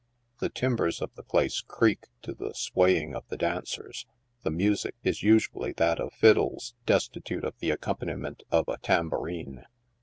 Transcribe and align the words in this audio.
The 0.39 0.49
timbers 0.49 0.99
of 0.99 1.13
the 1.13 1.21
place 1.21 1.61
creak 1.61 2.05
to 2.23 2.33
the 2.33 2.55
swaying 2.55 3.13
of 3.13 3.23
the 3.27 3.37
dancers. 3.37 4.07
The 4.41 4.49
mu 4.49 4.75
sic 4.75 4.95
is 5.03 5.21
usually 5.21 5.73
that 5.73 5.99
of 5.99 6.11
fiddles, 6.13 6.73
destitute 6.87 7.43
of 7.43 7.53
the 7.59 7.69
accompaniment 7.69 8.41
of 8.49 8.67
a 8.67 8.79
tambourine. 8.79 9.63